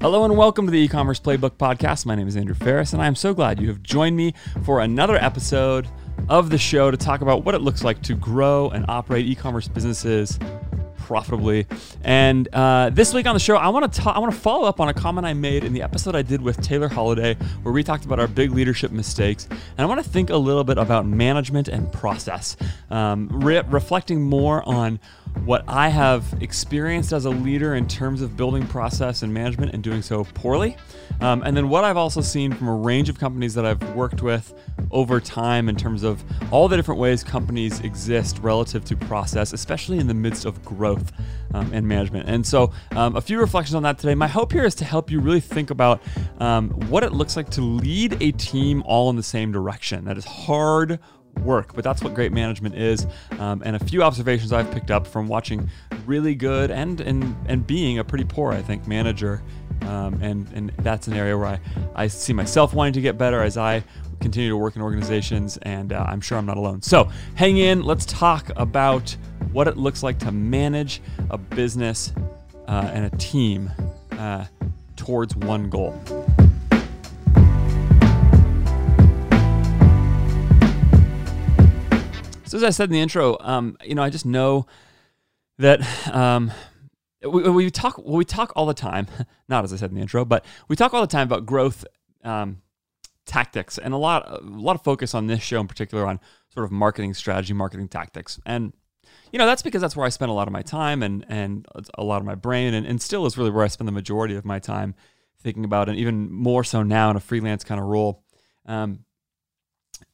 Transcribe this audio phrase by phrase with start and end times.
[0.00, 2.06] Hello and welcome to the e-commerce playbook podcast.
[2.06, 4.32] My name is Andrew Faris and I am so glad you have joined me
[4.64, 5.88] for another episode
[6.28, 9.66] of the show to talk about what it looks like to grow and operate e-commerce
[9.66, 10.38] businesses
[11.08, 11.66] profitably.
[12.04, 14.68] And uh, this week on the show, I want to talk I want to follow
[14.68, 17.72] up on a comment I made in the episode I did with Taylor Holiday, where
[17.72, 19.46] we talked about our big leadership mistakes.
[19.50, 22.56] And I want to think a little bit about management and process,
[22.90, 25.00] um, re- reflecting more on
[25.44, 29.82] what I have experienced as a leader in terms of building process and management and
[29.82, 30.76] doing so poorly.
[31.20, 34.22] Um, and then what I've also seen from a range of companies that I've worked
[34.22, 34.54] with
[34.90, 39.98] over time in terms of all the different ways companies exist relative to process, especially
[39.98, 41.12] in the midst of growth
[41.54, 42.28] um, and management.
[42.28, 44.14] And so, um, a few reflections on that today.
[44.14, 46.02] My hope here is to help you really think about
[46.38, 50.04] um, what it looks like to lead a team all in the same direction.
[50.04, 50.98] That is hard
[51.42, 53.06] work, but that's what great management is.
[53.38, 55.68] Um, and a few observations I've picked up from watching
[56.06, 59.42] really good and and and being a pretty poor, I think, manager.
[59.82, 61.60] Um, and and that's an area where I,
[61.94, 63.84] I see myself wanting to get better as I
[64.20, 66.82] continue to work in organizations, and uh, I'm sure I'm not alone.
[66.82, 67.82] So hang in.
[67.82, 69.16] Let's talk about
[69.52, 72.12] what it looks like to manage a business
[72.66, 73.70] uh, and a team
[74.12, 74.46] uh,
[74.96, 75.98] towards one goal.
[82.48, 84.66] So as I said in the intro, um, you know, I just know
[85.58, 85.80] that
[86.14, 86.50] um,
[87.22, 89.06] we, we, talk we talk all the time.
[89.48, 91.84] Not as I said in the intro, but we talk all the time about growth
[92.24, 92.62] um,
[93.26, 96.18] tactics and a lot a lot of focus on this show in particular on
[96.48, 98.72] sort of marketing strategy, marketing tactics, and
[99.30, 101.66] you know that's because that's where I spend a lot of my time and and
[101.98, 104.36] a lot of my brain, and, and still is really where I spend the majority
[104.36, 104.94] of my time
[105.42, 108.24] thinking about, and even more so now in a freelance kind of role.
[108.64, 109.04] Um,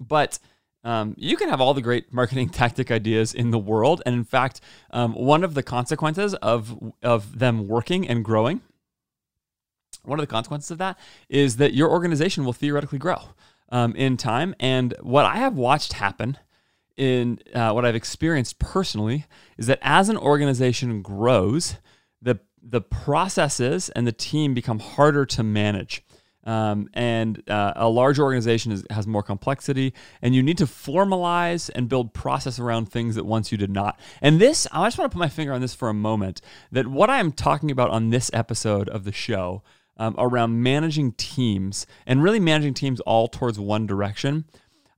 [0.01, 0.39] but
[0.85, 4.25] um, you can have all the great marketing tactic ideas in the world, and in
[4.25, 4.61] fact,
[4.91, 8.61] um, one of the consequences of of them working and growing,
[10.05, 13.19] one of the consequences of that is that your organization will theoretically grow
[13.71, 14.55] um, in time.
[14.61, 16.39] And what I have watched happen
[16.97, 19.27] in uh, what I've experienced personally
[19.59, 21.77] is that as an organization grows,
[22.23, 26.05] the the processes and the team become harder to manage.
[26.45, 31.71] Um, and uh, a large organization is, has more complexity, and you need to formalize
[31.75, 33.99] and build process around things that once you did not.
[34.21, 36.41] And this, I just want to put my finger on this for a moment
[36.71, 39.63] that what I am talking about on this episode of the show
[39.97, 44.45] um, around managing teams and really managing teams all towards one direction.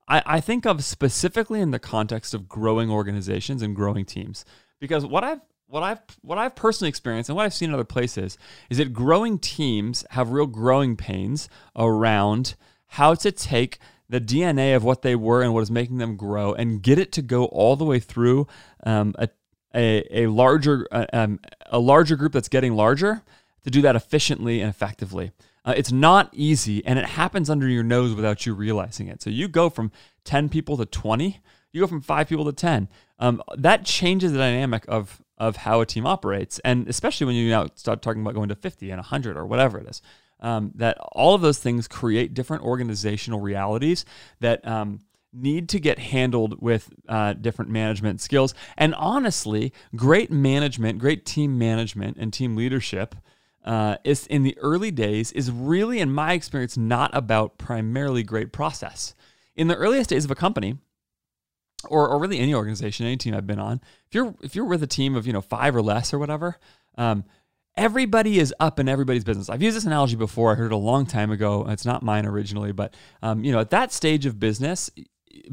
[0.08, 4.44] I, I think of specifically in the context of growing organizations and growing teams.
[4.80, 7.84] Because what I've what I've what I've personally experienced and what I've seen in other
[7.84, 8.38] places
[8.70, 12.54] is that growing teams have real growing pains around
[12.86, 13.78] how to take
[14.08, 17.10] the DNA of what they were and what is making them grow and get it
[17.12, 18.46] to go all the way through
[18.84, 19.28] um, a,
[19.74, 23.22] a, a larger uh, um, a larger group that's getting larger
[23.64, 25.32] to do that efficiently and effectively.
[25.64, 29.20] Uh, it's not easy and it happens under your nose without you realizing it.
[29.20, 29.90] So you go from
[30.22, 31.40] 10 people to 20,
[31.72, 32.88] you go from five people to 10.
[33.18, 37.50] Um, that changes the dynamic of of how a team operates, and especially when you
[37.50, 40.02] now start talking about going to 50 and 100 or whatever it is.
[40.38, 44.04] Um, that all of those things create different organizational realities
[44.40, 45.00] that um,
[45.32, 48.54] need to get handled with uh, different management skills.
[48.76, 53.14] And honestly, great management, great team management, and team leadership.
[53.64, 58.52] Uh, is in the early days is really, in my experience, not about primarily great
[58.52, 59.12] process.
[59.56, 60.76] In the earliest days of a company,
[61.88, 64.82] or, or really any organization, any team I've been on, if you're if you're with
[64.82, 66.58] a team of you know five or less or whatever,
[66.96, 67.24] um,
[67.76, 69.50] everybody is up in everybody's business.
[69.50, 70.52] I've used this analogy before.
[70.52, 71.66] I heard it a long time ago.
[71.68, 74.90] It's not mine originally, but um, you know at that stage of business,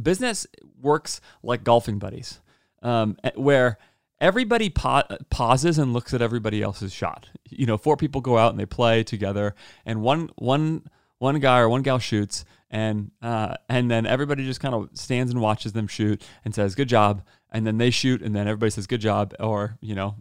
[0.01, 0.47] business
[0.81, 2.39] works like golfing buddies,
[2.81, 3.77] um, where
[4.19, 7.27] everybody pa- pauses and looks at everybody else's shot.
[7.49, 10.87] You know, four people go out and they play together, and one one
[11.23, 15.31] one guy or one gal shoots, and uh, and then everybody just kind of stands
[15.31, 18.69] and watches them shoot and says good job, and then they shoot, and then everybody
[18.69, 20.15] says good job, or you know,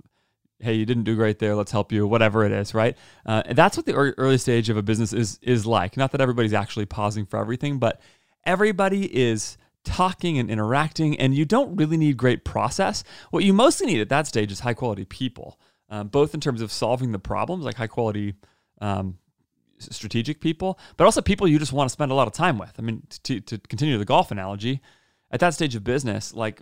[0.61, 2.97] hey, you didn't do great there, let's help you, whatever it is, right?
[3.27, 5.97] Uh, that's what the early stage of a business is is like.
[5.97, 8.01] Not that everybody's actually pausing for everything, but
[8.47, 13.03] everybody is talking and interacting, and you don't really need great process.
[13.33, 15.59] What you mostly need at that stage is high quality people,
[15.91, 18.35] um, both in terms of solving the problems, like high quality
[18.81, 19.19] um,
[19.91, 22.73] strategic people, but also people you just want to spend a lot of time with.
[22.79, 24.81] I mean, to, to continue the golf analogy,
[25.33, 26.61] at that stage of business, like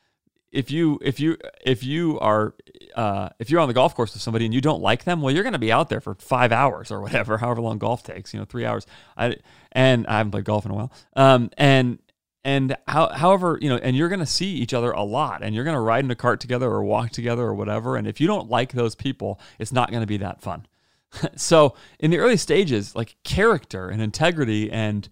[0.52, 2.54] if you if you if you are
[2.96, 5.32] uh, if you're on the golf course with somebody and you don't like them, well,
[5.32, 8.32] you're going to be out there for five hours or whatever, however long golf takes.
[8.32, 8.86] You know, three hours.
[9.16, 9.36] I
[9.72, 10.92] and I haven't played golf in a while.
[11.14, 11.98] Um, and
[12.42, 15.54] and how, however, you know, and you're going to see each other a lot, and
[15.54, 17.96] you're going to ride in a cart together or walk together or whatever.
[17.96, 20.66] And if you don't like those people, it's not going to be that fun.
[21.36, 25.08] so in the early stages, like character and integrity and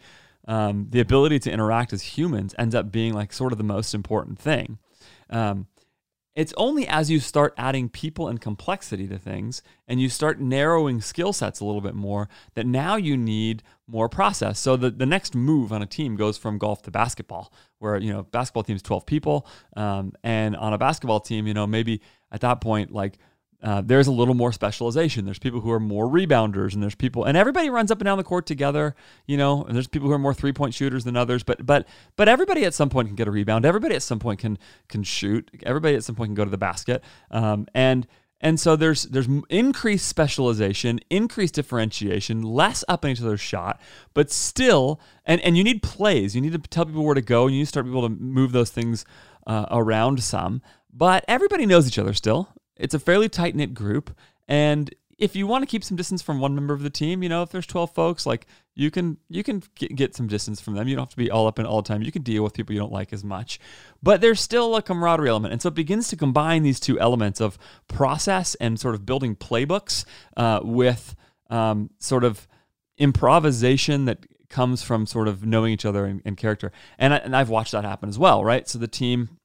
[0.46, 3.94] um, the ability to interact as humans ends up being like sort of the most
[3.94, 4.78] important thing.
[5.30, 5.68] Um,
[6.34, 11.00] it's only as you start adding people and complexity to things and you start narrowing
[11.00, 14.58] skill sets a little bit more that now you need more process.
[14.58, 18.12] So the, the next move on a team goes from golf to basketball, where, you
[18.12, 19.46] know, basketball team's 12 people.
[19.76, 22.00] Um, and on a basketball team, you know, maybe
[22.32, 23.18] at that point, like
[23.64, 25.24] uh, there's a little more specialization.
[25.24, 28.18] There's people who are more rebounders, and there's people, and everybody runs up and down
[28.18, 28.94] the court together,
[29.26, 29.64] you know.
[29.64, 32.66] And there's people who are more three point shooters than others, but but but everybody
[32.66, 33.64] at some point can get a rebound.
[33.64, 34.58] Everybody at some point can
[34.88, 35.50] can shoot.
[35.62, 37.02] Everybody at some point can go to the basket.
[37.30, 38.06] Um, and
[38.38, 43.80] and so there's there's increased specialization, increased differentiation, less up in each other's shot,
[44.12, 46.34] but still, and and you need plays.
[46.34, 48.10] You need to tell people where to go, and you need to start people to
[48.10, 49.06] move those things
[49.46, 50.60] uh, around some.
[50.92, 52.50] But everybody knows each other still.
[52.76, 54.16] It's a fairly tight knit group,
[54.48, 57.28] and if you want to keep some distance from one member of the team, you
[57.28, 60.88] know, if there's 12 folks, like you can you can get some distance from them.
[60.88, 62.02] You don't have to be all up in all the time.
[62.02, 63.60] You can deal with people you don't like as much.
[64.02, 65.52] But there's still a camaraderie element.
[65.52, 69.36] And so it begins to combine these two elements of process and sort of building
[69.36, 70.04] playbooks
[70.36, 71.14] uh, with
[71.50, 72.48] um, sort of
[72.98, 76.72] improvisation that comes from sort of knowing each other and, and character.
[76.98, 78.68] And, I, and I've watched that happen as well, right?
[78.68, 79.38] So the team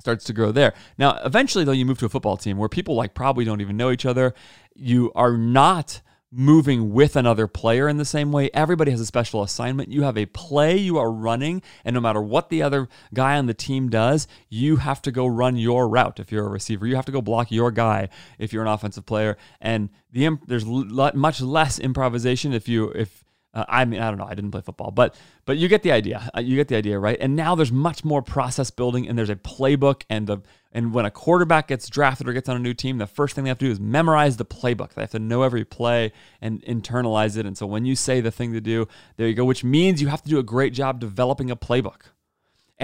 [0.00, 0.74] starts to grow there.
[0.98, 3.76] Now, eventually, though, you move to a football team where people like probably don't even
[3.76, 4.34] know each other.
[4.74, 6.00] You are not
[6.36, 8.50] moving with another player in the same way.
[8.52, 9.92] Everybody has a special assignment.
[9.92, 13.46] You have a play you are running, and no matter what the other guy on
[13.46, 16.18] the team does, you have to go run your route.
[16.18, 18.08] If you're a receiver, you have to go block your guy.
[18.38, 23.23] If you're an offensive player, and the there's much less improvisation if you if
[23.54, 24.26] uh, I mean, I don't know.
[24.26, 25.14] I didn't play football, but
[25.46, 26.30] but you get the idea.
[26.36, 27.16] Uh, you get the idea, right?
[27.20, 30.02] And now there's much more process building, and there's a playbook.
[30.10, 30.38] And the
[30.72, 33.44] and when a quarterback gets drafted or gets on a new team, the first thing
[33.44, 34.94] they have to do is memorize the playbook.
[34.94, 37.46] They have to know every play and internalize it.
[37.46, 39.44] And so when you say the thing to do, there you go.
[39.44, 42.10] Which means you have to do a great job developing a playbook.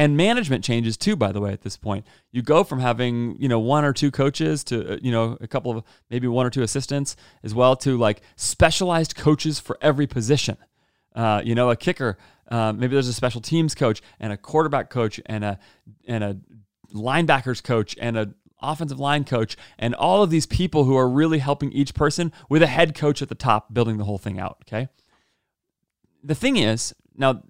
[0.01, 2.07] And management changes too, by the way, at this point.
[2.33, 5.47] You go from having, you know, one or two coaches to, uh, you know, a
[5.47, 10.07] couple of maybe one or two assistants as well to like specialized coaches for every
[10.07, 10.57] position.
[11.15, 12.17] Uh, you know, a kicker,
[12.51, 15.59] uh, maybe there's a special teams coach and a quarterback coach and a,
[16.09, 16.39] and a
[16.95, 18.33] linebackers coach and a
[18.63, 22.63] offensive line coach and all of these people who are really helping each person with
[22.63, 24.65] a head coach at the top building the whole thing out.
[24.67, 24.89] Okay.
[26.25, 27.43] The thing is, now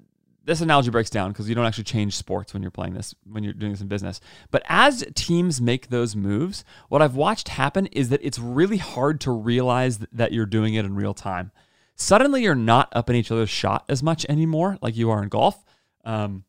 [0.50, 3.44] this analogy breaks down because you don't actually change sports when you're playing this, when
[3.44, 4.20] you're doing this in business.
[4.50, 9.20] But as teams make those moves, what I've watched happen is that it's really hard
[9.20, 11.52] to realize that you're doing it in real time.
[11.94, 15.29] Suddenly, you're not up in each other's shot as much anymore, like you are in
[15.29, 15.64] golf.
[16.05, 16.44] Um,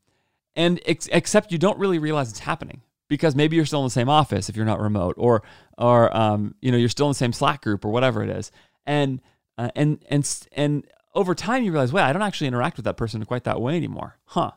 [0.56, 3.92] and ex- except you don't really realize it's happening because maybe you're still in the
[3.92, 5.44] same office if you're not remote, or
[5.77, 8.51] or um, you know you're still in the same Slack group or whatever it is,
[8.88, 9.21] and
[9.59, 12.98] uh, and and and over time you realize, wait, I don't actually interact with that
[12.98, 14.18] person quite that way anymore.
[14.25, 14.52] Huh.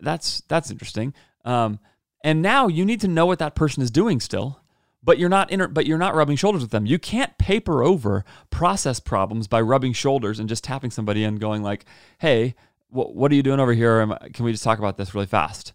[0.00, 1.14] That's that's interesting.
[1.44, 1.78] Um,
[2.24, 4.60] and now you need to know what that person is doing still,
[5.02, 6.86] but you're not inter- but you're not rubbing shoulders with them.
[6.86, 11.62] You can't paper over process problems by rubbing shoulders and just tapping somebody and going
[11.62, 11.84] like,
[12.18, 12.54] "Hey,
[12.88, 14.06] wh- what are you doing over here?
[14.32, 15.72] Can we just talk about this really fast?"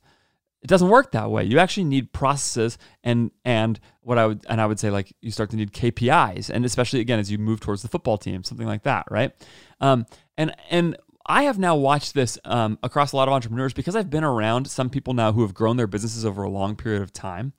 [0.68, 1.46] It doesn't work that way.
[1.46, 5.32] You actually need processes and and what I would and I would say like you
[5.32, 8.68] start to need KPIs and especially again as you move towards the football team, something
[8.68, 9.32] like that, right?
[9.80, 10.06] Um,
[10.38, 14.10] and and I have now watched this um, across a lot of entrepreneurs because I've
[14.10, 17.14] been around some people now who have grown their businesses over a long period of
[17.14, 17.54] time.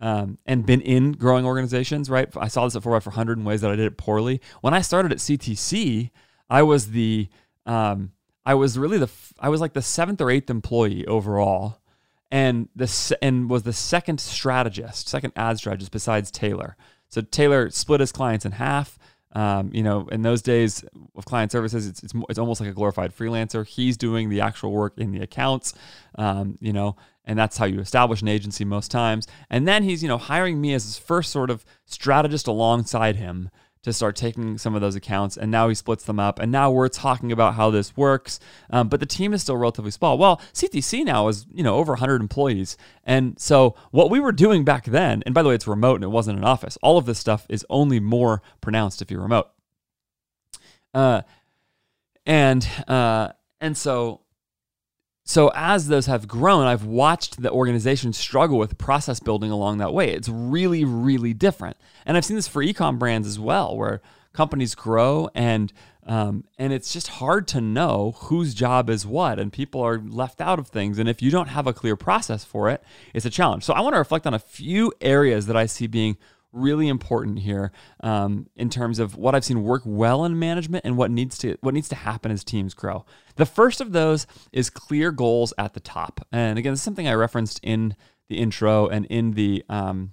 [0.00, 2.28] Um, and been in growing organizations, right?
[2.36, 4.40] I saw this at 4 by 400 in ways that I did it poorly.
[4.62, 6.10] When I started at CTC,
[6.50, 7.28] I was the,
[7.66, 8.12] um,
[8.44, 11.78] I was really the, I was like the seventh or eighth employee overall
[12.30, 16.76] and the and was the second strategist, second ad strategist besides Taylor.
[17.08, 18.98] So Taylor split his clients in half.
[19.32, 22.72] Um, you know, in those days of client services, it's, it's, it's almost like a
[22.72, 23.66] glorified freelancer.
[23.66, 25.74] He's doing the actual work in the accounts,
[26.16, 29.26] um, you know, and that's how you establish an agency most times.
[29.50, 33.50] And then he's, you know, hiring me as his first sort of strategist alongside him
[33.88, 35.36] to start taking some of those accounts.
[35.36, 36.38] And now he splits them up.
[36.38, 38.38] And now we're talking about how this works.
[38.70, 40.16] Um, but the team is still relatively small.
[40.16, 42.76] Well, CTC now is, you know, over 100 employees.
[43.04, 46.04] And so what we were doing back then, and by the way, it's remote and
[46.04, 49.48] it wasn't an office, all of this stuff is only more pronounced if you're remote.
[50.94, 51.22] Uh,
[52.24, 53.30] and, uh,
[53.60, 54.20] and so
[55.28, 59.92] so as those have grown, I've watched the organization struggle with process building along that
[59.92, 60.10] way.
[60.10, 61.76] It's really, really different.
[62.06, 64.00] And I've seen this for ecom brands as well, where
[64.32, 65.70] companies grow and
[66.06, 70.40] um, and it's just hard to know whose job is what, and people are left
[70.40, 70.98] out of things.
[70.98, 72.82] And if you don't have a clear process for it,
[73.12, 73.64] it's a challenge.
[73.64, 76.16] So I want to reflect on a few areas that I see being
[76.52, 80.96] really important here um, in terms of what I've seen work well in management and
[80.96, 83.04] what needs to what needs to happen as teams grow.
[83.36, 87.08] The first of those is clear goals at the top, and again, this is something
[87.08, 87.96] I referenced in
[88.28, 90.12] the intro and in the um,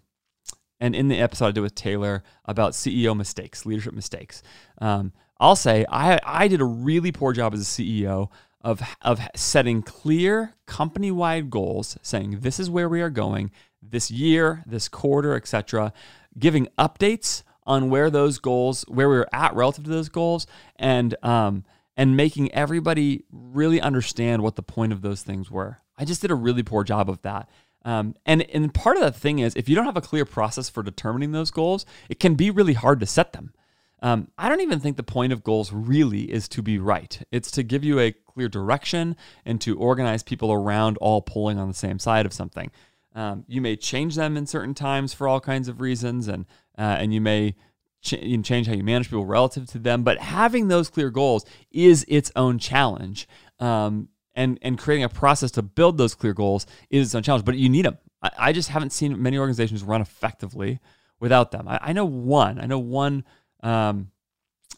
[0.79, 4.43] and in the episode I did with Taylor about CEO mistakes, leadership mistakes.
[4.79, 8.29] Um, I'll say I I did a really poor job as a CEO
[8.61, 13.51] of of setting clear company wide goals, saying this is where we are going
[13.81, 15.93] this year, this quarter, etc
[16.37, 21.15] giving updates on where those goals, where we were at relative to those goals, and
[21.23, 21.63] um,
[21.97, 25.79] and making everybody really understand what the point of those things were.
[25.97, 27.49] I just did a really poor job of that.
[27.83, 30.69] Um, and and part of the thing is, if you don't have a clear process
[30.69, 33.53] for determining those goals, it can be really hard to set them.
[34.01, 37.21] Um, I don't even think the point of goals really is to be right.
[37.31, 39.15] It's to give you a clear direction
[39.45, 42.69] and to organize people around all pulling on the same side of something.
[43.15, 46.45] Um, you may change them in certain times for all kinds of reasons, and
[46.77, 47.55] uh, and you may
[48.01, 50.03] ch- change how you manage people relative to them.
[50.03, 53.27] But having those clear goals is its own challenge,
[53.59, 57.45] um, and and creating a process to build those clear goals is its own challenge.
[57.45, 57.97] But you need them.
[58.21, 60.79] I, I just haven't seen many organizations run effectively
[61.19, 61.67] without them.
[61.67, 62.59] I, I know one.
[62.59, 63.23] I know one.
[63.63, 64.11] Um,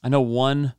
[0.04, 0.74] I know one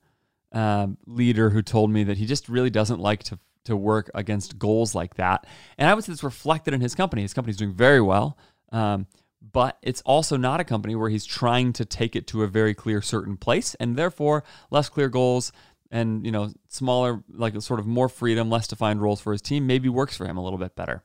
[0.53, 3.39] um, leader who told me that he just really doesn't like to
[3.69, 5.47] to work against goals like that.
[5.79, 7.23] And I would say it's reflected in his company.
[7.23, 8.37] His company's doing very well.
[8.73, 9.07] Um,
[9.41, 12.75] but it's also not a company where he's trying to take it to a very
[12.75, 15.53] clear certain place and therefore less clear goals
[15.91, 19.67] and you know smaller like sort of more freedom less defined roles for his team
[19.67, 21.03] maybe works for him a little bit better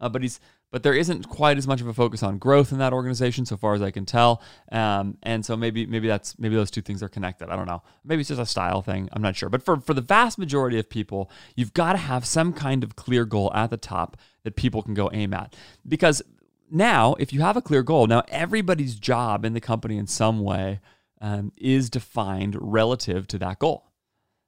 [0.00, 2.78] uh, but he's but there isn't quite as much of a focus on growth in
[2.78, 4.42] that organization, so far as I can tell.
[4.70, 7.50] Um, and so maybe maybe that's maybe those two things are connected.
[7.50, 7.82] I don't know.
[8.04, 9.08] Maybe it's just a style thing.
[9.12, 9.48] I'm not sure.
[9.48, 12.96] But for for the vast majority of people, you've got to have some kind of
[12.96, 15.54] clear goal at the top that people can go aim at.
[15.86, 16.22] Because
[16.70, 20.40] now, if you have a clear goal, now everybody's job in the company in some
[20.40, 20.80] way
[21.20, 23.86] um, is defined relative to that goal.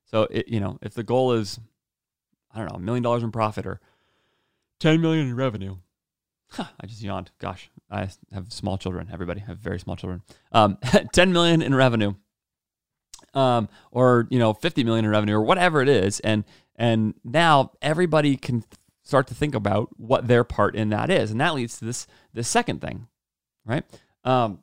[0.05, 1.59] So it, you know, if the goal is
[2.55, 3.81] I don't know, a million dollars in profit or
[4.81, 5.77] 10 million in revenue
[6.53, 7.31] Huh, I just yawned.
[7.39, 9.09] Gosh, I have small children.
[9.11, 10.23] Everybody have very small children.
[10.53, 10.79] Um,
[11.13, 12.15] 10 million in revenue,
[13.33, 16.45] um, or you know, 50 million in revenue, or whatever it is, and
[16.77, 18.65] and now everybody can
[19.03, 22.07] start to think about what their part in that is, and that leads to this
[22.35, 23.09] this second thing,
[23.65, 23.85] right?
[24.25, 24.59] Um,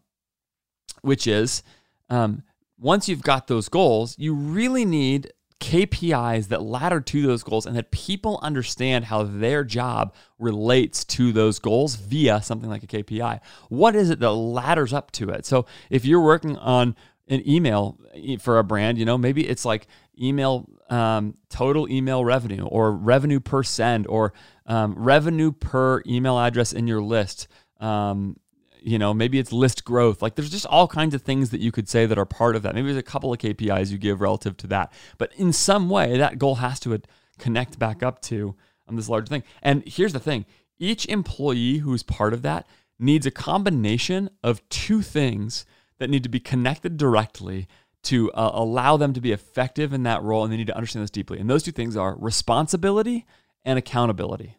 [1.01, 1.63] which is
[2.09, 2.43] um,
[2.77, 7.75] once you've got those goals, you really need KPIs that ladder to those goals and
[7.75, 13.39] that people understand how their job relates to those goals via something like a KPI.
[13.67, 15.45] What is it that ladders up to it?
[15.45, 16.95] So if you're working on
[17.27, 17.99] an email
[18.39, 19.87] for a brand, you know, maybe it's like
[20.19, 24.33] email um, total email revenue or revenue per send or
[24.65, 27.47] um, revenue per email address in your list.
[27.79, 28.37] Um,
[28.81, 30.21] you know, maybe it's list growth.
[30.21, 32.63] Like there's just all kinds of things that you could say that are part of
[32.63, 32.75] that.
[32.75, 34.91] Maybe there's a couple of KPIs you give relative to that.
[35.17, 37.01] But in some way, that goal has to
[37.37, 38.55] connect back up to
[38.87, 39.43] um, this larger thing.
[39.61, 40.45] And here's the thing
[40.77, 42.67] each employee who's part of that
[42.97, 45.65] needs a combination of two things
[45.97, 47.67] that need to be connected directly
[48.01, 50.43] to uh, allow them to be effective in that role.
[50.43, 51.39] And they need to understand this deeply.
[51.39, 53.25] And those two things are responsibility
[53.65, 54.57] and accountability.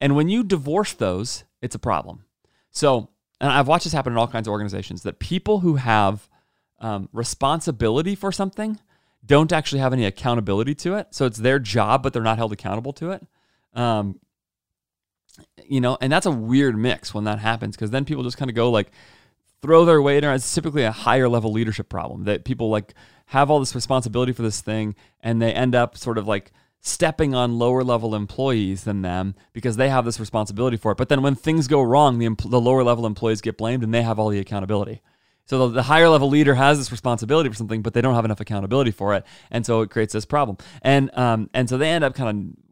[0.00, 2.24] And when you divorce those, it's a problem.
[2.70, 3.08] So
[3.40, 6.28] and I've watched this happen in all kinds of organizations that people who have
[6.78, 8.78] um, responsibility for something
[9.24, 11.08] don't actually have any accountability to it.
[11.10, 13.26] So it's their job, but they're not held accountable to it.
[13.74, 14.20] Um,
[15.66, 18.50] you know, and that's a weird mix when that happens because then people just kind
[18.50, 18.90] of go like
[19.60, 20.36] throw their weight in around.
[20.36, 22.94] It's typically a higher level leadership problem that people like
[23.26, 27.34] have all this responsibility for this thing and they end up sort of like stepping
[27.34, 30.98] on lower level employees than them because they have this responsibility for it.
[30.98, 34.02] But then when things go wrong, the, the lower level employees get blamed and they
[34.02, 35.02] have all the accountability.
[35.46, 38.40] So the, higher level leader has this responsibility for something, but they don't have enough
[38.40, 40.58] accountability for it, and so it creates this problem.
[40.82, 42.64] And um, and so they end up kind of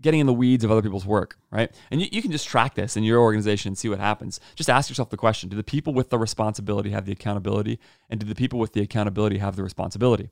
[0.00, 1.70] getting in the weeds of other people's work, right?
[1.90, 4.40] And you, you can just track this in your organization and see what happens.
[4.56, 7.78] Just ask yourself the question: Do the people with the responsibility have the accountability,
[8.08, 10.30] and do the people with the accountability have the responsibility?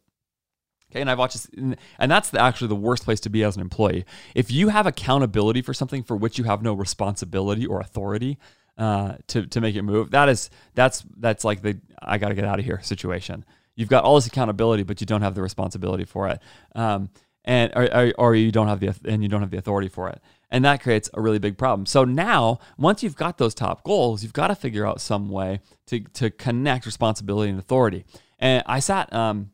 [0.91, 3.63] Okay, and I've watched this, and that's actually the worst place to be as an
[3.63, 4.05] employee.
[4.35, 8.39] If you have accountability for something for which you have no responsibility or authority
[8.77, 12.35] uh, to to make it move, that is that's that's like the I got to
[12.35, 13.45] get out of here situation.
[13.77, 16.41] You've got all this accountability, but you don't have the responsibility for it,
[16.75, 17.09] um,
[17.45, 20.21] and or, or, you don't have the and you don't have the authority for it,
[20.51, 21.87] and that creates a really big problem.
[21.87, 25.61] So now, once you've got those top goals, you've got to figure out some way
[25.87, 28.05] to to connect responsibility and authority.
[28.41, 29.13] And I sat.
[29.13, 29.53] Um,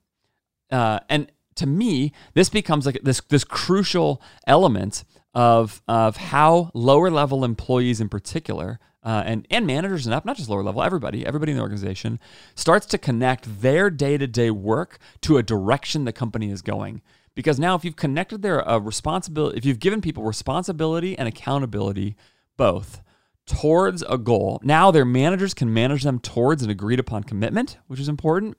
[0.71, 5.05] uh, and to me, this becomes like this this crucial element
[5.35, 10.37] of of how lower level employees in particular uh, and and managers and up, not
[10.37, 12.19] just lower level, everybody, everybody in the organization
[12.55, 17.01] starts to connect their day to day work to a direction the company is going.
[17.35, 22.17] Because now, if you've connected their uh, responsibility, if you've given people responsibility and accountability,
[22.57, 23.03] both
[23.47, 28.01] towards a goal, now their managers can manage them towards an agreed upon commitment, which
[28.01, 28.57] is important.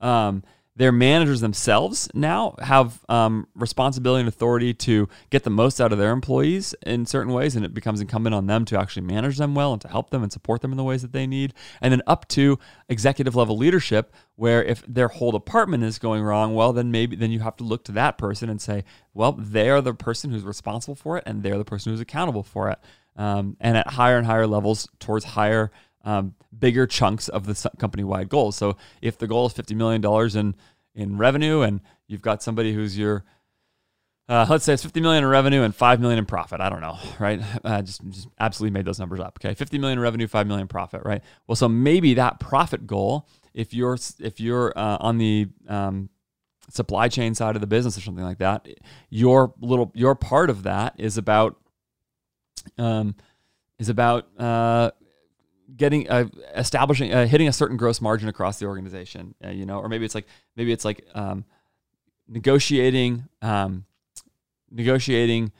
[0.00, 0.42] Um,
[0.74, 5.98] their managers themselves now have um, responsibility and authority to get the most out of
[5.98, 9.54] their employees in certain ways, and it becomes incumbent on them to actually manage them
[9.54, 11.52] well and to help them and support them in the ways that they need.
[11.82, 16.54] And then up to executive level leadership, where if their whole department is going wrong,
[16.54, 19.68] well, then maybe then you have to look to that person and say, well, they
[19.68, 22.78] are the person who's responsible for it, and they're the person who's accountable for it.
[23.14, 25.70] Um, and at higher and higher levels, towards higher
[26.04, 28.56] um, bigger chunks of the company wide goals.
[28.56, 30.04] So if the goal is $50 million
[30.36, 30.54] in,
[30.94, 33.24] in revenue and you've got somebody who's your,
[34.28, 36.60] uh, let's say it's 50 million in revenue and 5 million in profit.
[36.60, 37.40] I don't know, right?
[37.64, 39.38] Uh, just, just absolutely made those numbers up.
[39.40, 39.54] Okay.
[39.54, 41.22] 50 million in revenue, 5 million profit, right?
[41.46, 46.08] Well, so maybe that profit goal, if you're, if you're uh, on the, um,
[46.70, 48.66] supply chain side of the business or something like that,
[49.10, 51.56] your little, your part of that is about,
[52.78, 53.14] um,
[53.78, 54.90] is about, uh,
[55.76, 59.78] getting uh, establishing uh, hitting a certain gross margin across the organization uh, you know
[59.78, 60.26] or maybe it's like
[60.56, 61.44] maybe it's like um,
[62.28, 63.84] negotiating um,
[64.70, 65.52] negotiating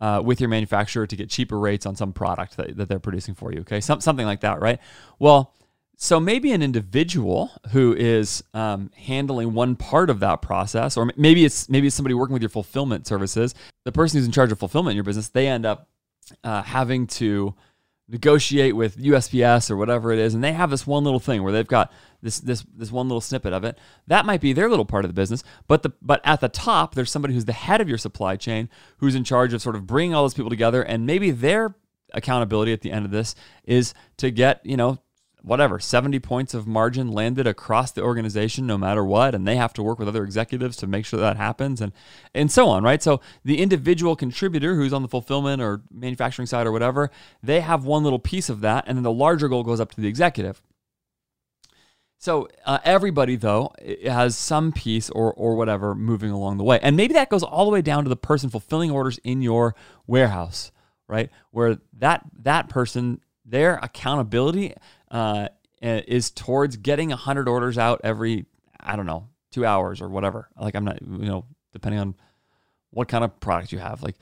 [0.00, 3.34] uh, with your manufacturer to get cheaper rates on some product that, that they're producing
[3.34, 3.80] for you okay?
[3.80, 4.78] Some, something like that right?
[5.18, 5.52] Well
[5.98, 11.44] so maybe an individual who is um, handling one part of that process or maybe
[11.44, 13.54] it's maybe it's somebody working with your fulfillment services
[13.84, 15.88] the person who's in charge of fulfillment in your business they end up
[16.44, 17.54] uh, having to
[18.08, 21.52] negotiate with USPS or whatever it is, and they have this one little thing where
[21.52, 23.78] they've got this this this one little snippet of it.
[24.06, 26.94] That might be their little part of the business, but the but at the top,
[26.94, 29.86] there's somebody who's the head of your supply chain who's in charge of sort of
[29.86, 31.74] bringing all those people together, and maybe their
[32.14, 33.34] accountability at the end of this
[33.64, 34.98] is to get you know
[35.46, 39.72] whatever 70 points of margin landed across the organization no matter what and they have
[39.72, 41.92] to work with other executives to make sure that happens and
[42.34, 43.00] and so on right?
[43.00, 47.12] So the individual contributor who's on the fulfillment or manufacturing side or whatever
[47.44, 50.00] they have one little piece of that and then the larger goal goes up to
[50.00, 50.60] the executive.
[52.18, 53.72] So uh, everybody though
[54.04, 57.66] has some piece or or whatever moving along the way and maybe that goes all
[57.66, 59.76] the way down to the person fulfilling orders in your
[60.08, 60.72] warehouse
[61.08, 61.30] right?
[61.52, 64.74] Where that that person their accountability
[65.10, 65.48] uh,
[65.80, 68.46] is towards getting 100 orders out every,
[68.80, 70.48] I don't know, two hours or whatever.
[70.60, 72.14] Like, I'm not, you know, depending on
[72.90, 74.02] what kind of product you have.
[74.02, 74.16] Like,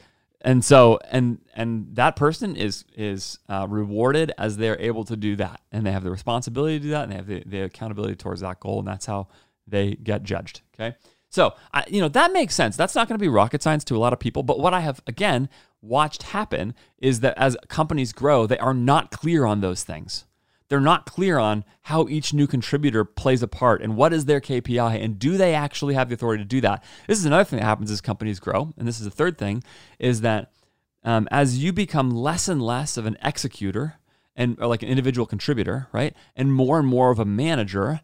[0.44, 5.34] and so and and that person is is uh, rewarded as they're able to do
[5.36, 8.14] that and they have the responsibility to do that and they have the, the accountability
[8.14, 9.26] towards that goal and that's how
[9.66, 10.94] they get judged okay
[11.30, 13.96] so I, you know that makes sense that's not going to be rocket science to
[13.96, 15.48] a lot of people but what i have again
[15.80, 20.26] watched happen is that as companies grow they are not clear on those things
[20.74, 24.40] they're not clear on how each new contributor plays a part and what is their
[24.40, 26.82] KPI and do they actually have the authority to do that.
[27.06, 29.62] This is another thing that happens as companies grow, and this is the third thing,
[30.00, 30.50] is that
[31.04, 34.00] um, as you become less and less of an executor
[34.34, 38.00] and like an individual contributor, right, and more and more of a manager,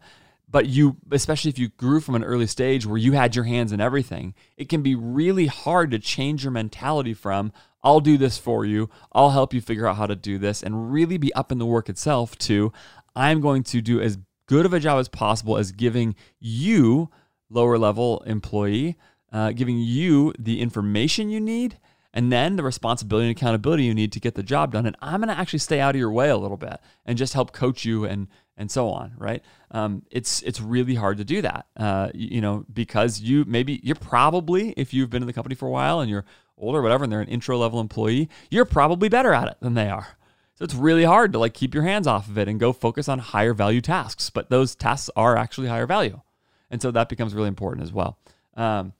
[0.49, 3.71] but you especially if you grew from an early stage where you had your hands
[3.71, 7.53] in everything it can be really hard to change your mentality from
[7.83, 8.89] I'll do this for you.
[9.11, 11.65] I'll help you figure out how to do this and really be up in the
[11.65, 12.71] work itself to
[13.15, 17.09] I'm going to do as good of a job as possible as giving you,
[17.49, 18.97] lower level employee,
[19.31, 21.77] uh, giving you the information you need
[22.13, 24.85] and then the responsibility and accountability you need to get the job done.
[24.85, 27.33] And I'm going to actually stay out of your way a little bit and just
[27.33, 29.13] help coach you and and so on.
[29.17, 29.41] Right?
[29.71, 31.67] Um, it's it's really hard to do that.
[31.77, 35.55] Uh, you, you know because you maybe you're probably if you've been in the company
[35.55, 36.25] for a while and you're
[36.61, 39.89] older, whatever, and they're an intro level employee, you're probably better at it than they
[39.89, 40.17] are.
[40.55, 43.09] So it's really hard to like keep your hands off of it and go focus
[43.09, 44.29] on higher value tasks.
[44.29, 46.21] But those tasks are actually higher value,
[46.69, 48.19] and so that becomes really important as well.
[48.55, 48.93] Um,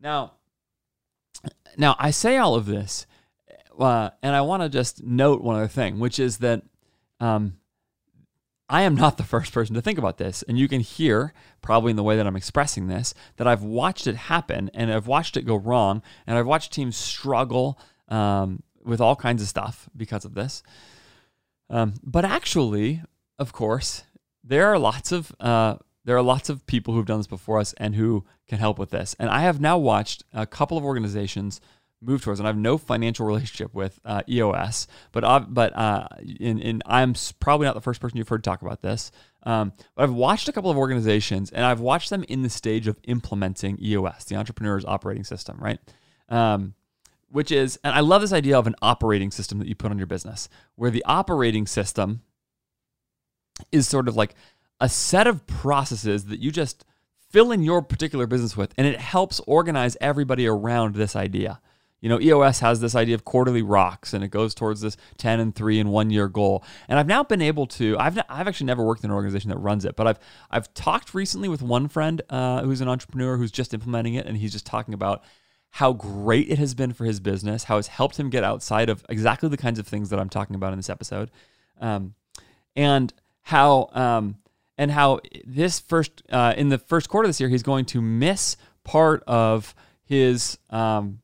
[0.00, 0.34] now,
[1.76, 3.06] now I say all of this,
[3.78, 6.62] uh, and I want to just note one other thing, which is that
[7.20, 7.58] um,
[8.68, 10.42] I am not the first person to think about this.
[10.42, 14.06] And you can hear, probably in the way that I'm expressing this, that I've watched
[14.06, 16.02] it happen and I've watched it go wrong.
[16.26, 17.78] And I've watched teams struggle
[18.08, 20.62] um, with all kinds of stuff because of this.
[21.70, 23.02] Um, but actually,
[23.38, 24.04] of course,
[24.44, 27.74] there are lots of uh, there are lots of people who've done this before us
[27.74, 29.14] and who can help with this.
[29.18, 31.60] And I have now watched a couple of organizations
[32.00, 32.40] move towards.
[32.40, 36.06] And I have no financial relationship with uh, EOS, but but uh,
[36.40, 39.10] in, in I'm probably not the first person you've heard talk about this.
[39.44, 42.86] Um, but I've watched a couple of organizations, and I've watched them in the stage
[42.86, 45.78] of implementing EOS, the Entrepreneur's Operating System, right?
[46.28, 46.74] Um,
[47.30, 49.98] which is, and I love this idea of an operating system that you put on
[49.98, 52.22] your business, where the operating system
[53.70, 54.34] is sort of like
[54.80, 56.84] a set of processes that you just
[57.30, 61.60] fill in your particular business with, and it helps organize everybody around this idea.
[62.00, 65.40] You know, EOS has this idea of quarterly rocks, and it goes towards this 10
[65.40, 66.62] and 3 and one year goal.
[66.88, 69.58] And I've now been able to, I've, I've actually never worked in an organization that
[69.58, 70.18] runs it, but I've,
[70.50, 74.36] I've talked recently with one friend uh, who's an entrepreneur who's just implementing it, and
[74.36, 75.24] he's just talking about
[75.70, 79.04] how great it has been for his business, how it's helped him get outside of
[79.08, 81.30] exactly the kinds of things that I'm talking about in this episode.
[81.80, 82.14] Um,
[82.74, 84.36] and how, um,
[84.78, 88.00] and how this first, uh, in the first quarter of this year, he's going to
[88.00, 91.20] miss part of his, um,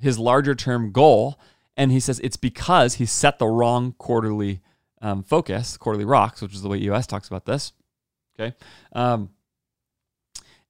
[0.00, 1.38] his larger term goal.
[1.76, 4.60] And he says it's because he set the wrong quarterly
[5.00, 7.72] um, focus, quarterly rocks, which is the way EOS talks about this.
[8.38, 8.54] Okay.
[8.92, 9.30] Um,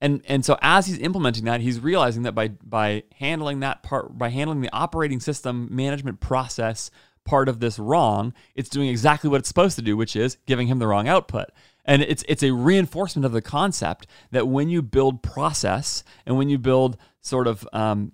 [0.00, 4.16] and and so as he's implementing that, he's realizing that by by handling that part,
[4.16, 6.90] by handling the operating system management process
[7.24, 10.68] part of this wrong, it's doing exactly what it's supposed to do, which is giving
[10.68, 11.46] him the wrong output.
[11.84, 16.48] And it's it's a reinforcement of the concept that when you build process and when
[16.48, 18.12] you build sort of um,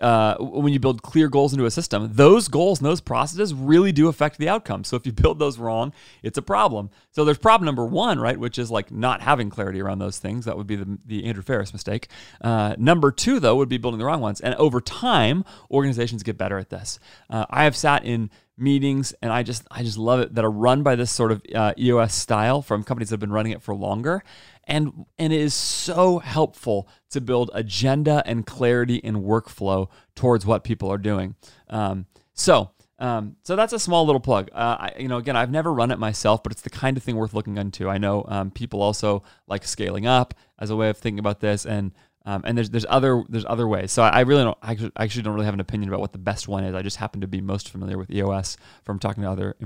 [0.00, 3.92] uh, when you build clear goals into a system, those goals and those processes really
[3.92, 4.84] do affect the outcome.
[4.84, 6.90] So if you build those wrong, it's a problem.
[7.10, 10.44] So there's problem number one, right, which is like not having clarity around those things.
[10.44, 12.08] That would be the, the Andrew Faris mistake.
[12.40, 14.40] Uh, number two, though, would be building the wrong ones.
[14.40, 16.98] And over time, organizations get better at this.
[17.30, 20.50] Uh, I have sat in meetings and I just I just love it that are
[20.50, 23.62] run by this sort of uh, EOS style from companies that have been running it
[23.62, 24.24] for longer
[24.68, 30.62] and and it is so helpful to build agenda and clarity and workflow towards what
[30.62, 31.34] people are doing.
[31.68, 32.70] Um, so.
[33.00, 34.50] Um, so that's a small little plug.
[34.52, 37.02] Uh, I, you know, again, I've never run it myself, but it's the kind of
[37.04, 37.88] thing worth looking into.
[37.88, 41.64] I know um, people also like scaling up as a way of thinking about this,
[41.64, 41.92] and
[42.26, 43.92] um, and there's there's other there's other ways.
[43.92, 46.18] So I, I really don't I actually don't really have an opinion about what the
[46.18, 46.74] best one is.
[46.74, 49.56] I just happen to be most familiar with EOS from talking to other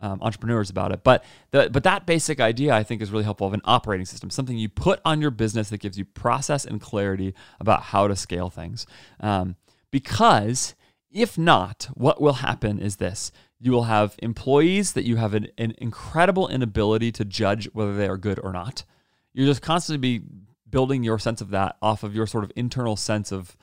[0.00, 1.02] um, entrepreneurs about it.
[1.02, 4.30] But the, but that basic idea I think is really helpful of an operating system,
[4.30, 8.16] something you put on your business that gives you process and clarity about how to
[8.16, 8.86] scale things.
[9.20, 9.56] Um,
[9.90, 10.74] because
[11.10, 15.48] if not, what will happen is this: you will have employees that you have an,
[15.56, 18.84] an incredible inability to judge whether they are good or not.
[19.32, 20.24] You're just constantly be
[20.68, 23.56] building your sense of that off of your sort of internal sense of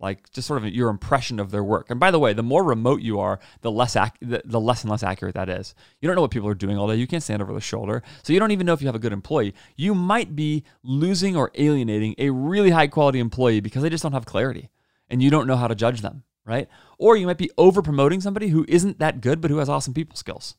[0.00, 1.90] like just sort of your impression of their work.
[1.90, 4.82] And by the way, the more remote you are, the less ac- the, the, less
[4.82, 5.74] and less accurate that is.
[6.00, 6.96] You don't know what people are doing all day.
[6.96, 9.00] You can't stand over the shoulder, so you don't even know if you have a
[9.00, 9.54] good employee.
[9.76, 14.12] You might be losing or alienating a really high quality employee because they just don't
[14.12, 14.70] have clarity,
[15.08, 16.68] and you don't know how to judge them, right?
[16.98, 19.92] Or you might be over promoting somebody who isn't that good but who has awesome
[19.92, 20.56] people skills,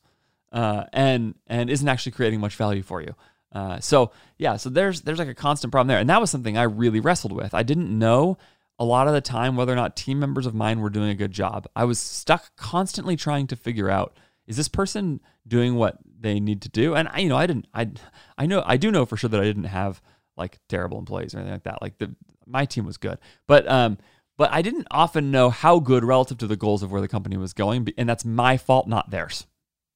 [0.52, 3.14] uh, and and isn't actually creating much value for you.
[3.52, 6.56] Uh, so yeah, so there's there's like a constant problem there, and that was something
[6.56, 7.54] I really wrestled with.
[7.54, 8.38] I didn't know
[8.82, 11.14] a lot of the time whether or not team members of mine were doing a
[11.14, 11.68] good job.
[11.76, 14.18] I was stuck constantly trying to figure out
[14.48, 16.96] is this person doing what they need to do?
[16.96, 17.90] And I, you know, I didn't, I,
[18.36, 20.02] I know, I do know for sure that I didn't have
[20.36, 21.80] like terrible employees or anything like that.
[21.80, 22.12] Like the,
[22.44, 23.98] my team was good, but, um,
[24.36, 27.36] but I didn't often know how good relative to the goals of where the company
[27.36, 27.86] was going.
[27.96, 29.46] And that's my fault, not theirs.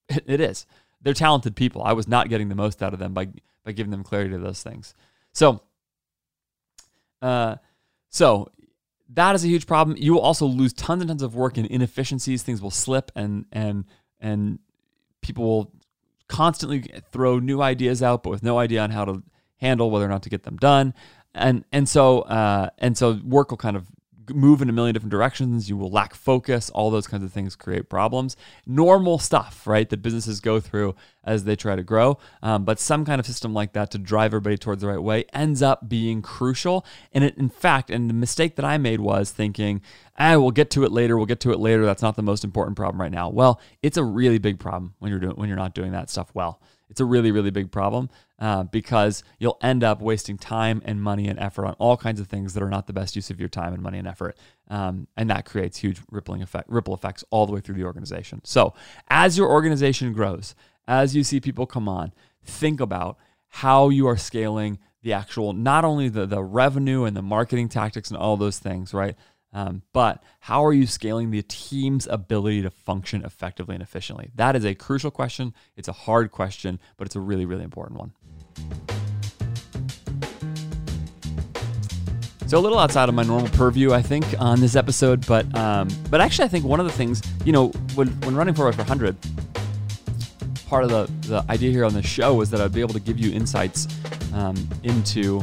[0.08, 0.64] it, is.
[1.02, 1.82] They're talented people.
[1.82, 3.30] I was not getting the most out of them by,
[3.64, 4.94] by giving them clarity to those things.
[5.32, 5.62] So,
[7.20, 7.56] uh,
[8.10, 8.52] so
[9.10, 9.96] that is a huge problem.
[9.98, 12.42] You will also lose tons and tons of work and inefficiencies.
[12.42, 13.84] Things will slip and and
[14.20, 14.58] and
[15.20, 15.72] people will
[16.28, 19.22] constantly throw new ideas out, but with no idea on how to
[19.58, 20.94] handle whether or not to get them done.
[21.34, 23.86] And and so uh, and so work will kind of
[24.30, 25.68] move in a million different directions.
[25.68, 26.70] You will lack focus.
[26.70, 28.36] All those kinds of things create problems.
[28.66, 29.88] Normal stuff, right?
[29.88, 32.18] That businesses go through as they try to grow.
[32.42, 35.24] Um, but some kind of system like that to drive everybody towards the right way
[35.32, 36.84] ends up being crucial.
[37.12, 39.82] And it, in fact, and the mistake that I made was thinking,
[40.18, 41.16] ah, we'll get to it later.
[41.16, 41.84] We'll get to it later.
[41.84, 43.28] That's not the most important problem right now.
[43.28, 46.30] Well, it's a really big problem when you're doing when you're not doing that stuff
[46.34, 46.60] well.
[46.88, 51.28] It's a really, really big problem uh, because you'll end up wasting time and money
[51.28, 53.48] and effort on all kinds of things that are not the best use of your
[53.48, 54.36] time and money and effort.
[54.68, 58.40] Um, and that creates huge rippling effect, ripple effects all the way through the organization.
[58.44, 58.74] So
[59.08, 60.54] as your organization grows,
[60.86, 62.12] as you see people come on,
[62.44, 63.18] think about
[63.48, 68.10] how you are scaling the actual, not only the, the revenue and the marketing tactics
[68.10, 69.16] and all those things, right?
[69.52, 74.30] Um, but how are you scaling the team's ability to function effectively and efficiently?
[74.34, 75.54] That is a crucial question.
[75.76, 78.12] It's a hard question, but it's a really, really important one.
[82.46, 85.88] So a little outside of my normal purview, I think, on this episode, but um,
[86.10, 89.16] but actually, I think one of the things, you know, when when running for 100,
[90.68, 93.00] part of the the idea here on the show was that I'd be able to
[93.00, 93.88] give you insights
[94.32, 95.42] um, into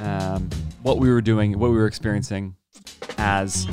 [0.00, 0.50] um,
[0.82, 2.56] what we were doing, what we were experiencing
[3.20, 3.68] as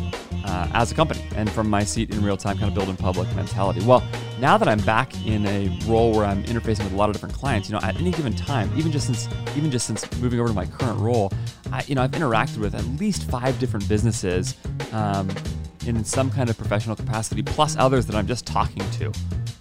[0.45, 2.95] uh, as a company and from my seat in real time, kind of build in
[2.95, 3.83] public mentality.
[3.85, 4.03] Well,
[4.39, 7.35] now that I'm back in a role where I'm interfacing with a lot of different
[7.35, 10.49] clients, you know, at any given time, even just since even just since moving over
[10.49, 11.31] to my current role,
[11.71, 14.55] I, you know, I've interacted with at least five different businesses
[14.91, 15.29] um,
[15.85, 19.11] in some kind of professional capacity, plus others that I'm just talking to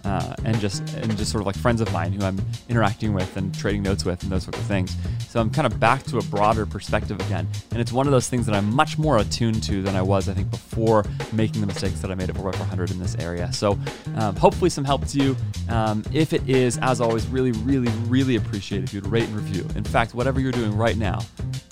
[0.07, 2.39] uh, and just and just sort of like friends of mine who I'm
[2.69, 4.95] interacting with and trading notes with and those sorts of things.
[5.27, 8.29] So I'm kind of back to a broader perspective again, and it's one of those
[8.29, 11.67] things that I'm much more attuned to than I was, I think, before making the
[11.67, 13.51] mistakes that I made at 400 in this area.
[13.51, 13.77] So
[14.15, 15.35] um, hopefully some help to you.
[15.69, 19.67] Um, if it is, as always, really, really, really appreciate if you'd rate and review.
[19.75, 21.19] In fact, whatever you're doing right now,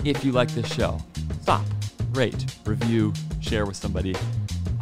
[0.03, 0.99] if you like this show,
[1.41, 1.65] stop,
[2.11, 4.13] rate, review, share with somebody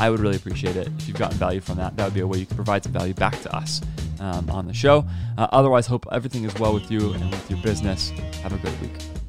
[0.03, 1.95] I would really appreciate it if you've gotten value from that.
[1.95, 3.79] That would be a way you can provide some value back to us
[4.19, 5.05] um, on the show.
[5.37, 8.09] Uh, otherwise, hope everything is well with you and with your business.
[8.41, 9.22] Have a great week.